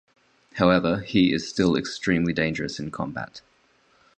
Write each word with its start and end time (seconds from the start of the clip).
However, 0.55 1.01
he 1.01 1.31
is 1.31 1.47
still 1.47 1.75
extremely 1.75 2.33
dangerous 2.33 2.79
in 2.79 2.89
combat. 2.89 3.41